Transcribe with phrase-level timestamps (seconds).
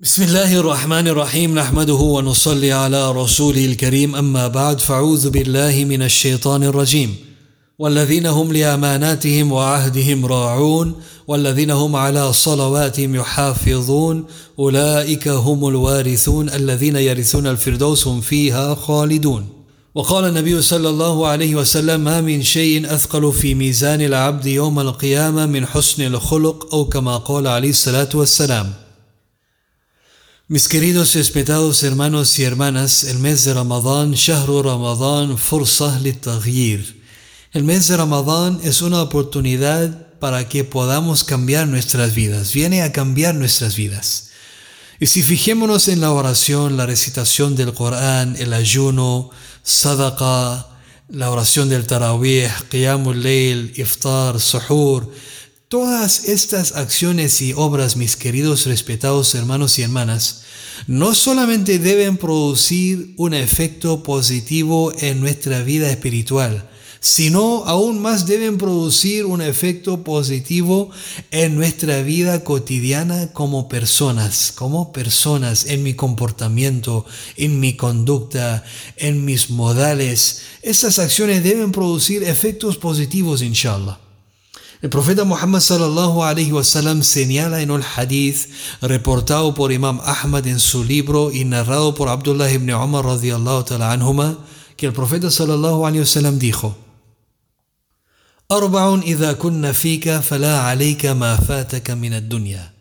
[0.00, 1.58] بسم الله الرحمن الرحيم.
[1.58, 4.16] نحمده ونصلي على رسوله الكريم.
[4.16, 7.14] أما بعد فأعوذ بالله من الشيطان الرجيم.
[7.78, 10.94] والذين هم لأماناتهم وعهدهم راعون
[11.28, 14.24] والذين هم على صلواتهم يحافظون
[14.58, 16.50] أولئك هم الوارثون.
[16.50, 19.48] الذين يرثون الفردوس هم فيها خالدون.
[19.94, 25.46] وقال النبي صلى الله عليه وسلم ما من شيء أثقل في ميزان العبد يوم القيامة
[25.46, 28.85] من حسن الخلق أو كما قال عليه الصلاة والسلام.
[30.48, 37.02] Mis queridos respetados hermanos y hermanas, el mes de Ramadán, Shahru Ramadán, Fursah Taghyir.
[37.50, 42.92] El mes de Ramadán es una oportunidad para que podamos cambiar nuestras vidas, viene a
[42.92, 44.28] cambiar nuestras vidas.
[45.00, 49.30] Y si fijémonos en la oración, la recitación del Corán, el ayuno,
[49.64, 50.68] sadaqa,
[51.08, 55.12] la oración del Tarawih, Qiyamul Layl, Iftar, Suhur,
[55.68, 60.42] Todas estas acciones y obras, mis queridos respetados hermanos y hermanas,
[60.86, 68.58] no solamente deben producir un efecto positivo en nuestra vida espiritual, sino aún más deben
[68.58, 70.92] producir un efecto positivo
[71.32, 77.06] en nuestra vida cotidiana como personas, como personas, en mi comportamiento,
[77.36, 78.62] en mi conducta,
[78.96, 80.42] en mis modales.
[80.62, 84.05] Estas acciones deben producir efectos positivos, inshallah.
[84.86, 88.46] El profeta Muhammad sallallahu alaihi wasallam señala en el hadith
[88.80, 93.90] reportado por Imam Ahmad en su libro y narrado por Abdullah ibn Umar radiyallahu ta'ala
[93.90, 94.38] anhuma
[94.76, 96.76] que el profeta sallallahu alaihi wasallam dijo
[98.46, 102.72] أربع إذا كن فيك فلا عليك ما فاتك من الدنيا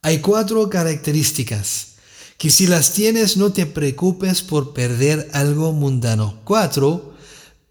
[0.00, 1.96] Hay cuatro características
[2.38, 6.40] que si las tienes no te preocupes por perder algo mundano.
[6.44, 7.13] Cuatro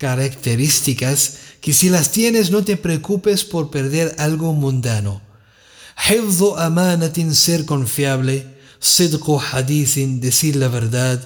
[0.03, 1.19] características
[1.61, 5.21] que si las tienes no te preocupes por perder algo mundano.
[5.95, 8.45] Hifdu amanatin, ser confiable.
[8.81, 11.19] Sidqu hadithin, decir la verdad.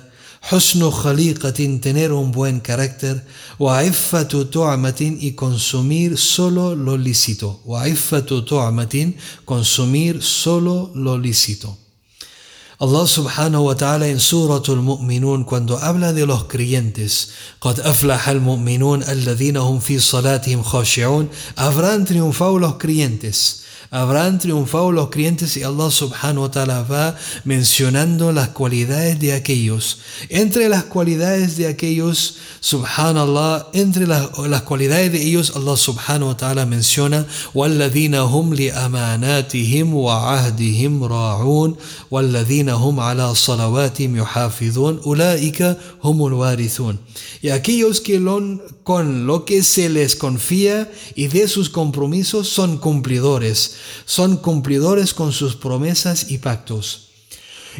[0.52, 3.26] Husnu khaliqatin, tener un buen carácter.
[3.58, 7.60] Wa'iffatu tu'amatin, y consumir solo lo lícito.
[7.66, 11.87] Wa'iffatu tu'amatin, consumir solo lo lícito.
[12.80, 19.04] Allah subhanahu wa ta'ala en Suratul Mu'minun cuando habla de los creyentes, قد أفلح المؤمنون
[19.04, 25.90] الذين هم في صلاتهم خاشعون, habrán triunfado los creyentes Habrán triunfado los creyentes y Allah
[25.90, 27.16] subhanahu wa ta'ala va
[27.46, 30.00] mencionando las cualidades de aquellos.
[30.28, 36.38] Entre las cualidades de aquellos, subhanallah, entre las, las cualidades de ellos, Allah subhanahu wa
[36.38, 41.76] ta'ala menciona وَالَّذِينَ هُمْ لِأَمَانَاتِهِمْ وَعَهْدِهِمْ رَاعُونَ
[42.12, 46.98] وَالَّذِينَ هُمْ عَلَى صَلَوَاتِهِمْ يُحَافِظُونَ أُولَٰئِكَ هُمُ الْوَارِثُونَ
[47.42, 48.42] Y aquellos que lo,
[48.84, 55.34] con lo que se les confía y de sus compromisos son cumplidores son cumplidores con
[55.34, 57.08] sus promesas y pactos.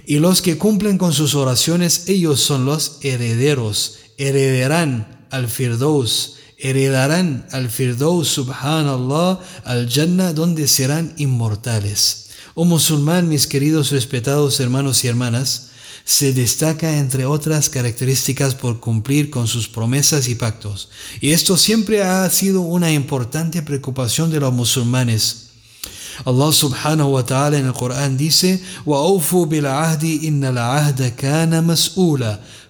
[0.06, 7.48] Y los que cumplen con sus oraciones, ellos son los herederos, heredarán al Firdaus, heredarán
[7.52, 12.28] al Firdaus, subhanallah, al Jannah, donde serán inmortales.
[12.54, 15.68] Oh musulmán, mis queridos respetados hermanos y hermanas,
[16.08, 20.90] se destaca entre otras características por cumplir con sus promesas y pactos.
[21.20, 25.47] Y esto siempre ha sido una importante preocupación de los musulmanes.
[26.26, 28.62] Allah subhanahu wa ta'ala en el Corán dice,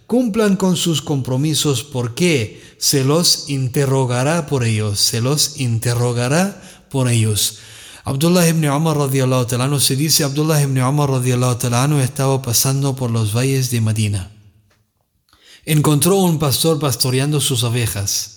[0.07, 7.59] Cumplan con sus compromisos porque se los interrogará por ellos, se los interrogará por ellos.
[8.05, 13.11] Abdullah ibn Umar radiallahu ta'ala se dice, Abdullah ibn Umar radiallahu ta'ala estaba pasando por
[13.11, 14.31] los valles de Medina.
[15.65, 18.36] Encontró un pastor pastoreando sus ovejas.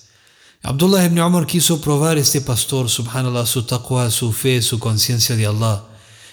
[0.63, 5.47] Abdullah ibn Umar quiso probar este pastor, subhanallah, su taqwa, su fe, su conciencia de
[5.47, 5.85] Allah.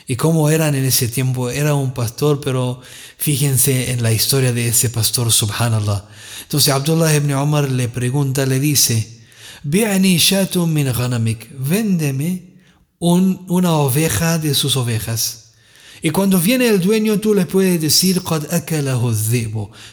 [0.06, 2.82] Y cómo eran en ese tiempo, era un pastor, pero
[3.18, 6.06] fíjense en la historia de ese pastor, subhanallah.
[6.42, 9.22] Entonces Abdullah ibn Umar le pregunta, le dice,
[9.64, 12.58] min ghanamik, véndeme
[13.00, 15.54] una oveja de sus ovejas.
[16.02, 18.22] Y cuando viene el dueño, tú le puedes decir,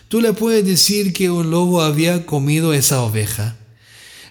[0.08, 3.58] Tú le puedes decir que un lobo había comido esa oveja.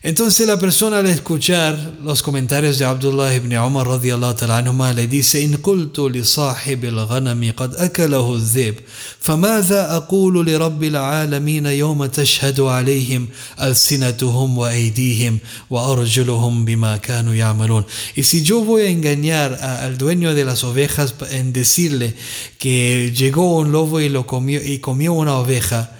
[0.02, 5.42] Entonces la persona al escuchar los comentarios de Abdullah ibn Umar radiallahu ta'ala le dice
[5.44, 8.74] إن قلت لصاحب الغنم قد أكله الذئب
[9.20, 13.28] فماذا أقول لرب العالمين يوم تشهد عليهم
[13.62, 15.38] ألسنتهم وأيديهم
[15.70, 17.84] وأرجلهم بما كانوا يعملون
[18.14, 22.14] Y si yo voy a engañar al dueño de las ovejas en decirle
[22.58, 25.90] que llegó un lobo y lo comió y comió una oveja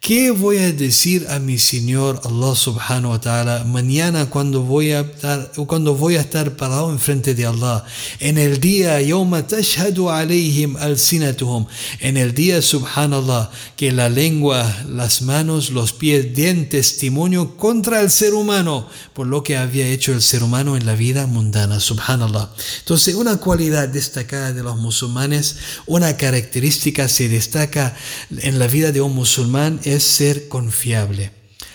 [0.00, 5.00] ¿Qué voy a decir a mi Señor Allah subhanahu wa ta'ala mañana cuando voy a
[5.00, 7.84] estar, cuando voy a estar parado enfrente de Allah?
[8.18, 11.66] En el día, alayhim al-sinatuhum.
[12.00, 18.10] En el día, subhanallah, que la lengua, las manos, los pies den testimonio contra el
[18.10, 22.48] ser humano por lo que había hecho el ser humano en la vida mundana, subhanallah.
[22.78, 27.94] Entonces, una cualidad destacada de los musulmanes, una característica se destaca
[28.38, 31.31] en la vida de un musulmán es ser confiable.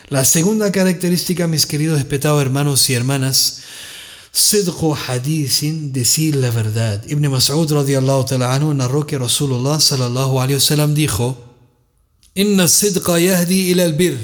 [0.09, 3.63] La segunda característica, mis queridos respetados hermanos y hermanas,
[4.33, 7.03] Sidqu hadithin, decir la verdad.
[7.09, 11.37] Ibn Mas'ud radiallahu ta'ala anhu narró que Rasulullah sallallahu alayhi wasallam dijo:
[12.35, 14.17] Inna sidqa yahdi ila al-bir,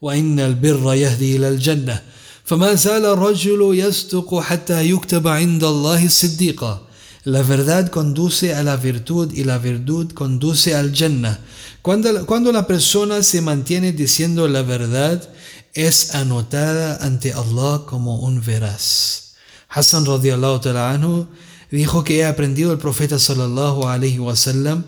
[0.00, 2.02] wa inna al-birra yahdi ila al-jannah.
[2.50, 6.83] فما زال الرجل يصدق حتى يكتب عند الله صديقا
[7.25, 11.39] la verdad conduce a la virtud y la virtud conduce al Jannah.
[11.81, 15.27] Cuando, cuando la persona se mantiene diciendo la verdad,
[15.73, 19.33] es anotada ante Allah como un veraz.
[19.69, 21.27] Hassan radiallahu ta'ala anhu
[21.71, 24.83] dijo que he aprendido el profeta sallallahu alayhi wa sallam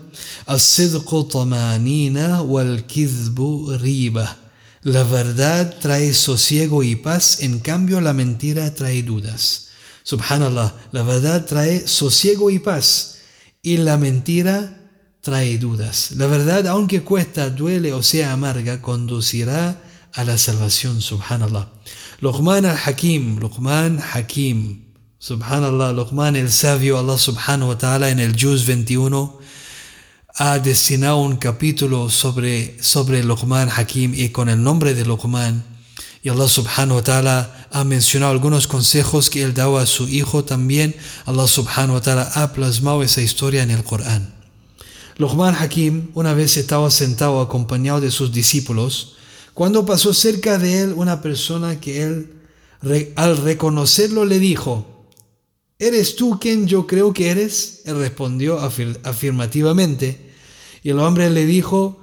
[2.46, 2.84] wal
[3.80, 4.36] riba.
[4.84, 9.67] La verdad trae sosiego y paz, en cambio la mentira trae dudas.
[10.08, 13.18] Subhanallah, la verdad trae sosiego y paz
[13.60, 14.88] y la mentira
[15.20, 16.12] trae dudas.
[16.12, 19.82] La verdad, aunque cuesta, duele o sea amarga, conducirá
[20.14, 21.68] a la salvación, subhanallah.
[22.20, 28.64] Luqman al-Hakim, Luqman Hakim, subhanallah, Luqman el sabio, Allah subhanahu wa ta'ala en el Juz
[28.64, 29.38] 21
[30.36, 35.77] ha destinado un capítulo sobre, sobre Luqman Hakim y con el nombre de Luqman
[36.28, 40.94] Allah subhanahu wa ta'ala ha mencionado algunos consejos que él daba a su hijo también.
[41.26, 44.34] Allah subhanahu wa ta'ala ha plasmado esa historia en el Corán.
[45.16, 49.16] Luqman Hakim una vez estaba sentado acompañado de sus discípulos
[49.54, 52.32] cuando pasó cerca de él una persona que él
[53.16, 54.86] al reconocerlo le dijo,
[55.80, 57.82] ¿Eres tú quien yo creo que eres?
[57.84, 60.32] Él respondió afirmativamente.
[60.82, 62.00] Y el hombre le dijo,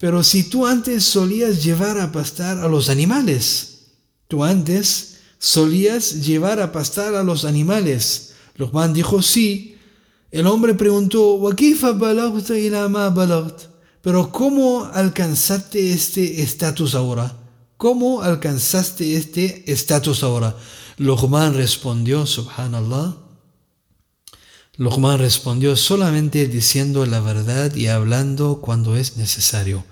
[0.00, 3.82] pero si tú antes solías llevar a pastar a los animales,
[4.28, 8.32] tú antes solías llevar a pastar a los animales.
[8.56, 9.76] Luqman dijo sí.
[10.30, 11.38] El hombre preguntó,
[14.00, 17.36] pero ¿cómo alcanzaste este estatus ahora?
[17.76, 20.56] ¿Cómo alcanzaste este estatus ahora?
[20.96, 23.16] Luqman respondió, subhanallah,
[24.80, 29.84] Luqman respondió solamente diciendo la verdad y hablando cuando es necesario.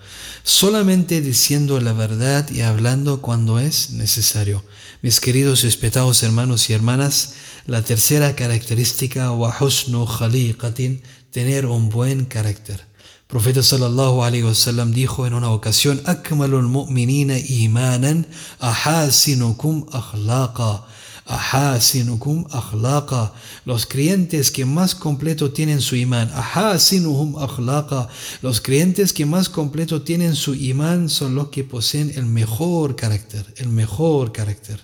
[0.45, 4.65] Solamente diciendo la verdad y hablando cuando es necesario.
[5.03, 7.35] Mis queridos respetados hermanos y hermanas,
[7.67, 11.03] la tercera característica, husnu khaliqatin,
[11.33, 12.87] tener un buen carácter.
[13.27, 18.27] Profeta sallallahu alaihi wasallam dijo en una ocasión: "Akmalul mu'minina imanan
[18.59, 20.87] ahasinukum akhlaqa."
[21.29, 23.35] Ahasinukum akhlaqa.
[23.67, 26.31] Los creyentes que más completo tienen su imán.
[26.35, 28.09] Ahasinuhum akhlaqa.
[28.41, 33.45] Los creyentes que más completo tienen su imán son los que poseen el mejor carácter.
[33.57, 34.81] El mejor carácter.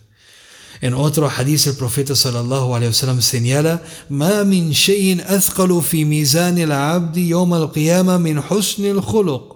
[0.83, 6.59] En otro hadith el profeta sallallahu alaihi wasallam señala: "Ma min shay'in athqalu fi mizan
[6.59, 9.55] al-'abdi yawm al-qiyamah min husn al-khuluq."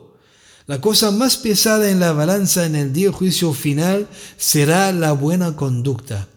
[0.67, 4.09] La cosa más pesada en la balanza en el día del juicio final
[4.39, 6.29] será la buena conducta.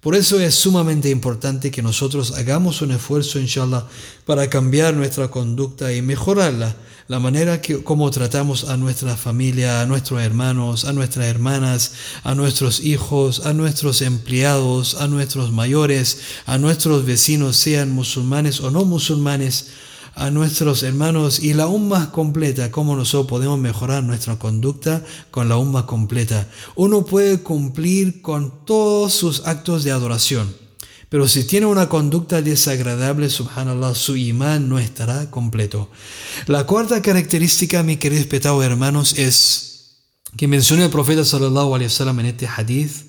[0.00, 3.84] Por eso es sumamente importante que nosotros hagamos un esfuerzo, inshallah,
[4.24, 6.76] para cambiar nuestra conducta y mejorarla.
[7.08, 12.36] La manera que, como tratamos a nuestra familia, a nuestros hermanos, a nuestras hermanas, a
[12.36, 18.84] nuestros hijos, a nuestros empleados, a nuestros mayores, a nuestros vecinos, sean musulmanes o no
[18.84, 19.66] musulmanes,
[20.18, 25.56] a nuestros hermanos y la umma completa, cómo nosotros podemos mejorar nuestra conducta con la
[25.56, 26.48] umma completa.
[26.74, 30.52] Uno puede cumplir con todos sus actos de adoración,
[31.08, 35.88] pero si tiene una conducta desagradable, subhanallah, su imán no estará completo.
[36.46, 39.68] La cuarta característica, mi queridos respetados hermanos, es
[40.36, 43.06] que menciona el profeta sallallahu alaihi wasallam en este hadith,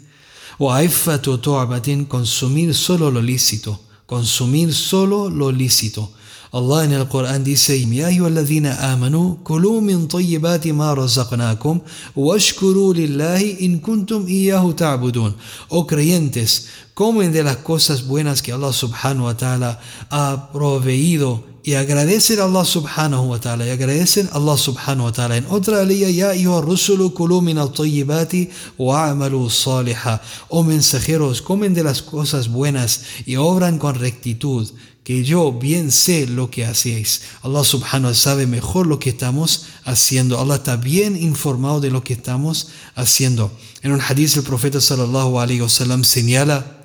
[2.07, 6.13] consumir solo lo lícito, consumir solo lo lícito.
[6.51, 11.81] Allah en el Corán dice, Ya ayyuhalladhina amanu, kulu min tayyibati ma razaqnakum,
[12.15, 15.35] washkuru lillahi in kuntum iyyahu ta'budun.
[15.69, 19.79] Oh creyentes, comen de las cosas buenas que Allah subhanahu wa ta'ala
[20.09, 25.11] ha proveído y agradecen a Allah subhanahu wa ta'ala y agradecen a Allah subhanahu wa
[25.11, 31.41] ta'ala en otra ley ya ayuha rusulu kulu min al-tayyibati wa amalu saliha oh mensajeros
[31.41, 34.67] comen de las cosas buenas y obran con rectitud
[35.03, 37.21] que yo bien sé lo que hacéis.
[37.41, 40.39] Allah subhanahu wa sabe mejor lo que estamos haciendo.
[40.39, 43.51] Allah está bien informado de lo que estamos haciendo.
[43.81, 46.79] En un hadith el profeta sallallahu alaihi wasallam señala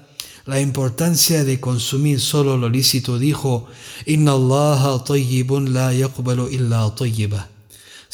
[0.46, 3.18] la importancia de consumir solo lo lícito.
[3.18, 3.66] Dijo,
[4.06, 7.53] Inna Allah tayyibun la yaqbalu illa tayyiba.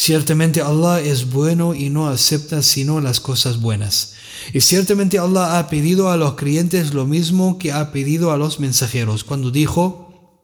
[0.00, 4.14] Ciertamente Allah es bueno y no acepta sino las cosas buenas.
[4.54, 8.60] Y ciertamente Allah ha pedido a los creyentes lo mismo que ha pedido a los
[8.60, 10.38] mensajeros cuando dijo,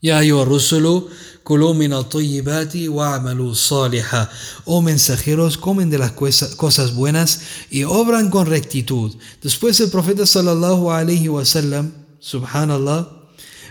[0.00, 1.10] Ya rusulu
[4.64, 9.14] Oh mensajeros, comen de las cosas buenas y obran con rectitud.
[9.42, 13.23] Después el profeta sallallahu alaihi wasallam, subhanallah,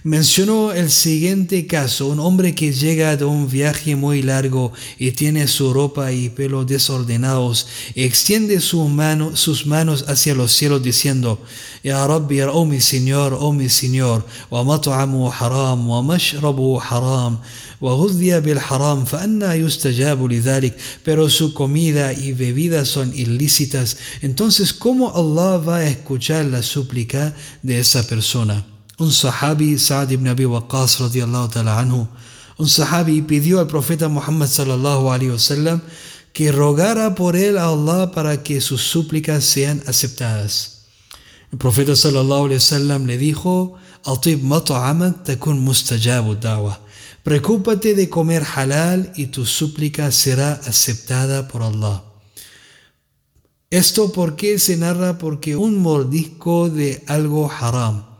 [0.05, 5.47] Mencionó el siguiente caso, un hombre que llega de un viaje muy largo y tiene
[5.47, 11.41] su ropa y pelo desordenados, extiende su mano, sus manos hacia los cielos diciendo,
[11.85, 17.39] Ya Rabbi, oh mi Señor, oh mi Señor, wa mat'amu haram, wa mashrabu haram,
[17.79, 20.27] wa ghudhiya bil haram, fa anna yustajabu
[21.05, 27.33] pero su comida y bebida son ilícitas, entonces ¿cómo Allah va a escuchar la súplica
[27.61, 28.72] de esa persona?
[28.99, 32.07] Un sahabi, Sa'd ibn Abi Waqqas radiallahu ta'ala anhu,
[32.59, 35.81] un sahabi pidió al profeta Muhammad sallallahu alayhi wasallam
[36.31, 40.85] que rogara por él a Allah para que sus súplicas sean aceptadas.
[41.51, 43.73] El profeta sallallahu alayhi wasallam le dijo,
[44.05, 46.79] Atib mat'amak takun mustajabu da'wa.
[47.23, 52.03] Preocúpate de comer halal y tu súplica será aceptada por Allah.
[53.71, 58.12] Esto porque se narra porque un mordisco de algo haram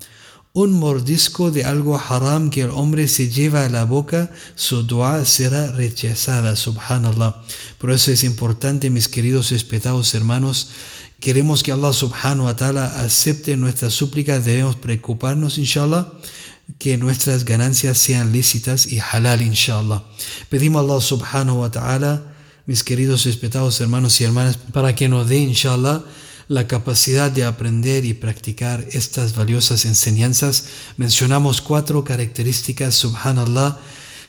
[0.56, 5.26] un mordisco de algo haram que el hombre se lleva a la boca, su dua
[5.26, 7.42] será rechazada, subhanallah.
[7.80, 10.70] Por eso es importante, mis queridos respetados hermanos,
[11.20, 16.14] queremos que Allah subhanahu wa ta'ala acepte nuestras súplicas, debemos preocuparnos, inshallah,
[16.78, 20.04] que nuestras ganancias sean lícitas y halal, inshallah.
[20.50, 22.22] Pedimos a Allah subhanahu wa ta'ala,
[22.68, 26.04] mis queridos respetados hermanos y hermanas, para que nos dé, inshallah,
[26.48, 30.66] la capacidad de aprender y practicar estas valiosas enseñanzas,
[30.98, 33.78] mencionamos cuatro características, subhanallah,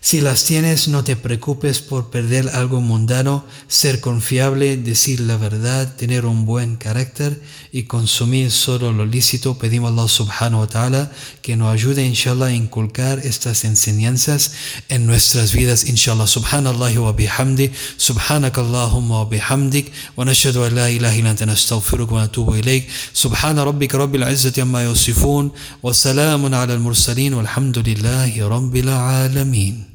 [0.05, 5.97] si las tienes, no te preocupes por perder algo mundano, ser confiable, decir la verdad,
[5.97, 7.41] tener un buen carácter
[7.73, 9.57] y consumir solo lo lícito.
[9.57, 14.53] Pedimos a Allah subhanahu wa ta'ala que nos ayude, inshallah, a inculcar estas enseñanzas
[14.91, 16.27] en nuestras vidas, inshallah.
[16.27, 22.57] Subhanallah wa bihamdi, subhanak Allahumma wa bihamdik, wa nashadu an la ilaha illa wa natubu
[22.57, 22.91] ilayk.
[23.15, 29.94] Subhana rabbika rabbil izzati wa salamun ala al-mursalin, walhamdulillahi rabbil alamin.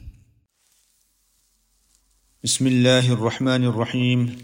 [2.43, 4.37] بسم الله الرحمن الرحيم.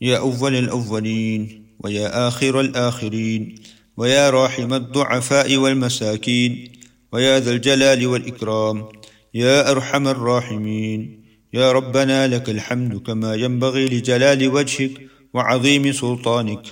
[0.00, 3.54] يا أول الأولين ويا آخر الآخرين
[3.96, 6.72] ويا راحم الضعفاء والمساكين
[7.12, 8.88] ويا ذا الجلال والإكرام.
[9.34, 11.24] يا أرحم الراحمين.
[11.54, 14.92] يا ربنا لك الحمد كما ينبغي لجلال وجهك
[15.34, 16.62] وعظيم سلطانك.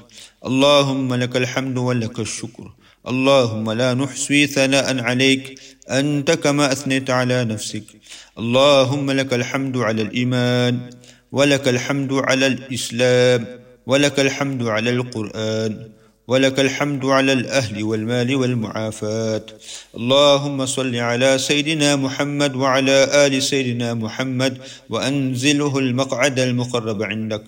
[0.47, 2.73] اللهم لك الحمد ولك الشكر.
[3.09, 5.61] اللهم لا نحصي ثناء عليك
[5.91, 7.85] أنت كما أثنيت على نفسك.
[8.39, 10.91] اللهم لك الحمد على الإيمان
[11.33, 13.47] ولك الحمد على الإسلام
[13.87, 15.89] ولك الحمد على القرآن
[16.29, 19.47] ولك الحمد على الأهل والمال والمعافاة
[19.97, 24.59] اللهم صل على سيدنا محمد وعلى آل سيدنا محمد
[24.91, 27.45] وأنزله المقعد المقرب عندك.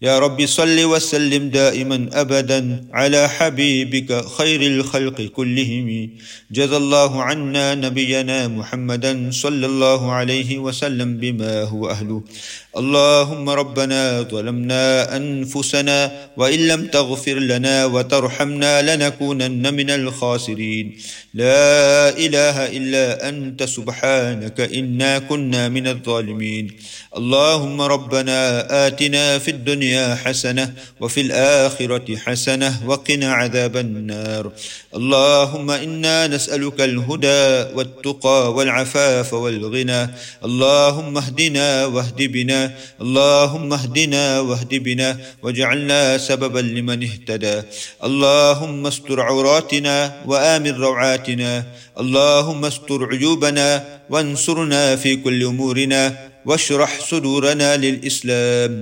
[0.00, 6.10] يا رب صل وسلم دائما أبدا على حبيبك خير الخلق كلهم.
[6.50, 12.22] جزى الله عنا نبينا محمدا صلى الله عليه وسلم بما هو أهله.
[12.70, 15.98] اللهم ربنا ظلمنا أنفسنا
[16.36, 20.86] وإن لم تغفر لنا وترحمنا لنكونن من الخاسرين.
[21.34, 26.70] لا إله إلا أنت سبحانك إنا كنا من الظالمين.
[27.16, 28.38] اللهم ربنا
[28.86, 34.52] آتنا في الدنيا حسنة وفي الآخرة حسنة وقنا عذاب النار.
[34.94, 40.02] اللهم إنا نسألك الهدى والتقى والعفاف والغنى.
[40.44, 42.59] اللهم اهدنا واهد بنا
[43.04, 45.10] اللهم اهدنا واهد بنا
[45.42, 47.56] واجعلنا سببا لمن اهتدى.
[48.04, 51.52] اللهم استر عوراتنا وآمن روعاتنا.
[52.00, 53.68] اللهم استر عيوبنا
[54.10, 56.02] وانصرنا في كل أمورنا
[56.46, 58.72] واشرح صدورنا للإسلام.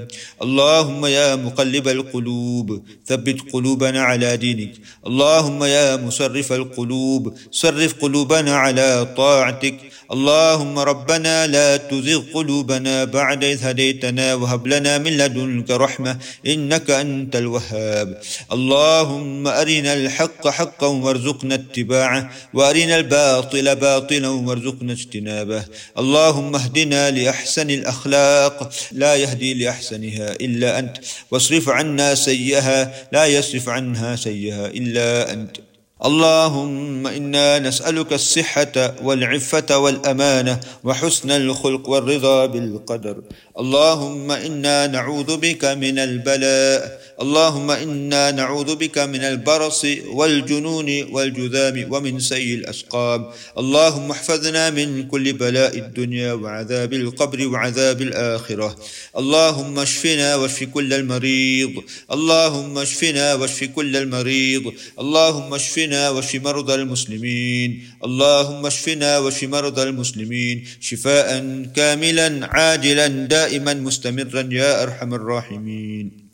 [0.42, 2.68] اللهم يا مقلب القلوب
[3.06, 4.72] ثبت قلوبنا على دينك.
[5.06, 9.76] اللهم يا مصرف القلوب صرف قلوبنا على طاعتك.
[10.08, 17.36] اللهم ربنا لا تزغ قلوبنا بعد إذ هديتنا وهب لنا من لدنك رحمة إنك أنت
[17.36, 18.20] الوهاب.
[18.52, 25.64] اللهم أرنا الحق حقا وارزقنا اتباعه وأرنا الباطل باطلا وارزقنا اجتنابه.
[25.98, 30.96] اللهم اهدنا لأحسن الأخلاق لا يهدي لأحسنها إلا أنت.
[31.30, 35.67] واصرف عنا سيئها لا يصرف عنها سيئها إلا أنت.
[36.04, 43.16] اللهم إنا نسألك الصحة والعفة والأمانة وحسن الخلق والرضا بالقدر.
[43.58, 52.20] اللهم إنا نعوذ بك من البلاء اللهم إنا نعوذ بك من البرص والجنون والجذام ومن
[52.20, 53.26] سيء الأسقام.
[53.58, 58.76] اللهم احفظنا من كل بلاء الدنيا وعذاب القبر وعذاب الآخرة.
[59.18, 61.82] اللهم اشفنا واشف كل المريض.
[62.12, 64.72] اللهم اشفنا واشف كل المريض.
[64.98, 67.70] اللهم اشفنا واشف مرضى المسلمين.
[68.04, 70.64] اللهم اشفنا واشف مرضى المسلمين.
[70.80, 71.28] شفاء
[71.76, 76.27] كاملا عاجلا دائما مستمرا يا أرحم الراحمين.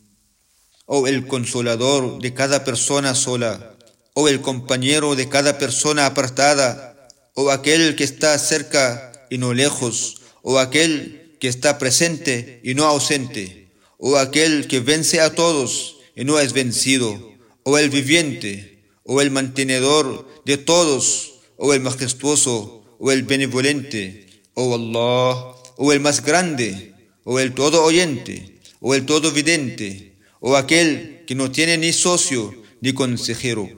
[0.85, 3.75] O el consolador de cada persona sola,
[4.13, 10.21] o el compañero de cada persona apartada, o aquel que está cerca y no lejos,
[10.41, 16.23] o aquel que está presente y no ausente, o aquel que vence a todos y
[16.23, 23.11] no es vencido, o el viviente, o el mantenedor de todos, o el majestuoso, o
[23.11, 29.31] el benevolente, o Allah, o el más grande, o el todo oyente, o el todo
[29.31, 33.69] vidente, o aquel que no tiene ni socio ni consejero,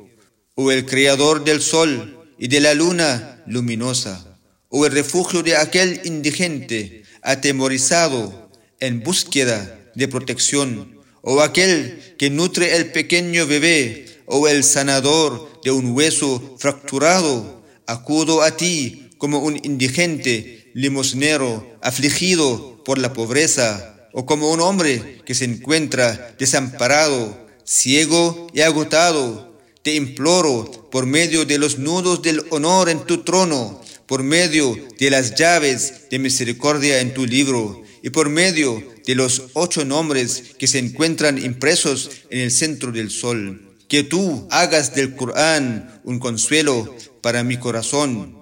[0.56, 4.38] o el creador del sol y de la luna luminosa,
[4.70, 8.50] o el refugio de aquel indigente atemorizado
[8.80, 15.72] en búsqueda de protección, o aquel que nutre el pequeño bebé, o el sanador de
[15.72, 24.26] un hueso fracturado, acudo a ti como un indigente limosnero afligido por la pobreza o
[24.26, 29.56] como un hombre que se encuentra desamparado, ciego y agotado.
[29.84, 35.12] Te imploro por medio de los nudos del honor en tu trono, por medio de
[35.12, 40.66] las llaves de misericordia en tu libro y por medio de los ocho nombres que
[40.66, 43.78] se encuentran impresos en el centro del sol.
[43.88, 48.36] Que tú hagas del Corán un consuelo para mi corazón.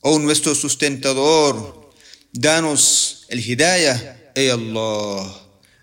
[0.00, 1.90] Oh nuestro sustentador,
[2.32, 5.34] danos el hidayah Ey Allah,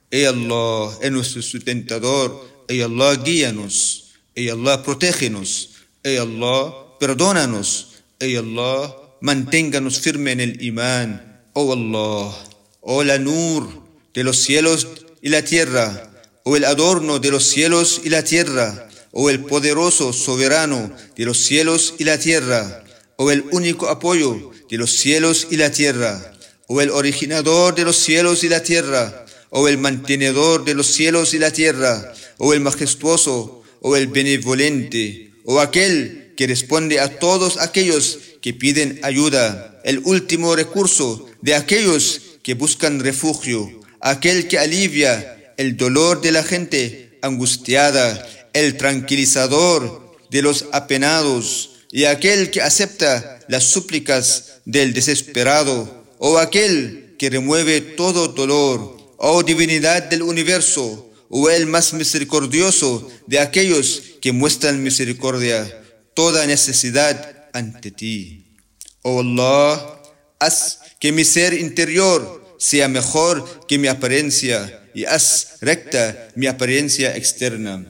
[0.10, 5.72] ey Allah, es nuestro sustentador, ey Allah, guíanos, ey Allah, protégenos,
[6.04, 12.34] ey Allah, perdónanos, ey Allah, manténganos firme en el imán, oh Allah,
[12.82, 13.68] oh la nur
[14.14, 14.88] de los cielos
[15.22, 16.10] y la tierra,
[16.44, 21.38] oh el adorno de los cielos y la tierra, oh el poderoso soberano de los
[21.38, 22.86] cielos y la tierra,
[23.18, 26.37] oh el único apoyo de los cielos y la tierra
[26.68, 31.34] o el originador de los cielos y la tierra, o el mantenedor de los cielos
[31.34, 37.58] y la tierra, o el majestuoso, o el benevolente, o aquel que responde a todos
[37.58, 45.54] aquellos que piden ayuda, el último recurso de aquellos que buscan refugio, aquel que alivia
[45.58, 53.40] el dolor de la gente angustiada, el tranquilizador de los apenados, y aquel que acepta
[53.48, 61.50] las súplicas del desesperado, oh aquel que remueve todo dolor, oh divinidad del universo, oh
[61.50, 65.66] el más misericordioso de aquellos que muestran misericordia,
[66.14, 68.56] toda necesidad ante ti.
[69.02, 70.02] Oh Allah,
[70.40, 77.16] haz que mi ser interior sea mejor que mi apariencia y haz recta mi apariencia
[77.16, 77.86] externa.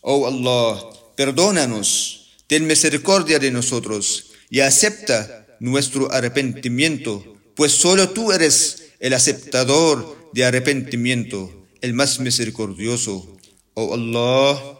[0.00, 0.84] Oh Allah,
[1.16, 10.30] perdónanos, ten misericordia de nosotros y acepta nuestro arrepentimiento pues solo tú eres el aceptador
[10.32, 13.36] de arrepentimiento, el más misericordioso.
[13.74, 14.78] Oh Allah,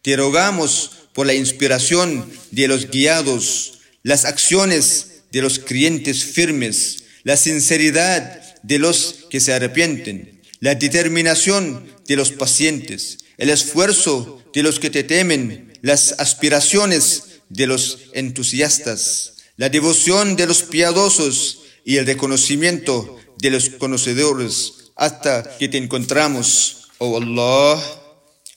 [0.00, 7.36] te rogamos por la inspiración de los guiados, las acciones de los creyentes firmes, la
[7.36, 14.78] sinceridad de los que se arrepienten, la determinación de los pacientes, el esfuerzo de los
[14.78, 22.06] que te temen, las aspiraciones de los entusiastas, la devoción de los piadosos y el
[22.06, 27.82] reconocimiento de los conocedores hasta que te encontramos, oh Allah.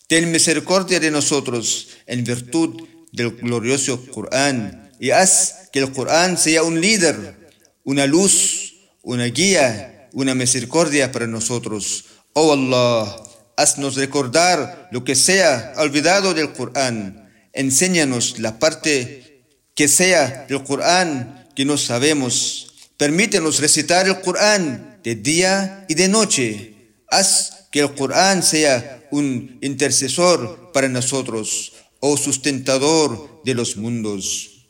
[0.08, 6.64] Ten misericordia de nosotros en virtud del glorioso Corán y haz que el Corán sea
[6.64, 7.52] un líder,
[7.84, 12.06] una luz, una guía, una misericordia para nosotros.
[12.34, 13.18] Oh Allah,
[13.58, 17.30] haznos recordar lo que sea olvidado del Corán.
[17.52, 19.44] Enséñanos la parte
[19.76, 22.67] que sea del Corán que no sabemos
[22.98, 26.96] Permítenos recitar el Corán de día y de noche.
[27.10, 34.66] Haz que el Corán sea un intercesor para nosotros, oh sustentador de los mundos.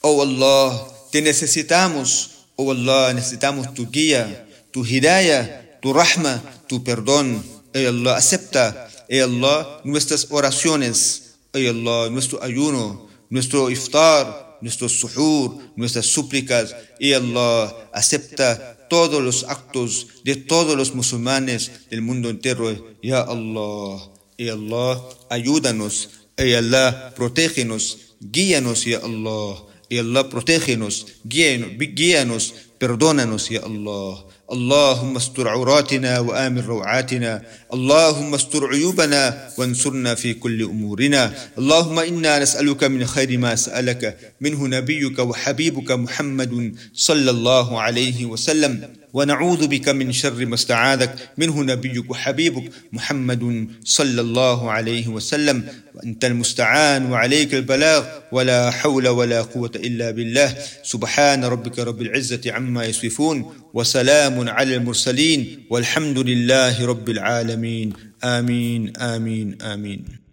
[0.00, 2.30] Oh Allah, te necesitamos.
[2.56, 7.40] Oh Allah, necesitamos tu guía, tu hidayah, tu rahma, tu perdón.
[7.72, 11.36] Oh Allah, acepta, oh Allah, nuestras oraciones.
[11.54, 19.44] Oh Allah, nuestro ayuno, nuestro iftar, nuestros suhur, nuestras súplicas, y Allah acepta todos los
[19.44, 22.96] actos de todos los musulmanes del mundo entero.
[23.02, 29.62] Ya Allah, y Allah, ayúdanos, y Allah, protégenos, guíanos, ya Allah,
[29.94, 32.44] y Allah, protégenos, guíanos,
[32.78, 34.34] perdónanos, ya Allah.
[34.52, 37.42] اللهم استر عوراتنا وآمن روعاتنا.
[37.74, 41.34] اللهم استر عيوبنا وانصرنا في كل أمورنا.
[41.58, 44.34] اللهم إنا نسألك من خير ما سألك.
[44.40, 49.03] منه نبيك وحبيبك محمد صلى الله عليه وسلم.
[49.14, 51.14] ونعوذ بك من شر ما استعاذك.
[51.38, 55.62] منه نبيك وحبيبك محمد صلى الله عليه وسلم.
[55.94, 58.06] وأنت المستعان وعليك البلاغ.
[58.32, 60.54] ولا حول ولا قوة إلا بالله.
[60.82, 63.52] سبحان ربك رب العزة عما يصفون.
[63.74, 65.66] وسلام على المرسلين.
[65.70, 67.92] والحمد لله رب العالمين.
[68.24, 70.23] آمين آمين آمين.